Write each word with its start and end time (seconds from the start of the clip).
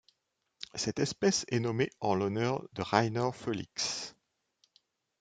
Cette 0.73 0.97
espèce 0.97 1.45
est 1.49 1.59
nommée 1.59 1.91
en 1.99 2.15
l'honneur 2.15 2.67
de 2.73 2.81
Rainer 2.81 3.29
Foelix. 3.35 4.15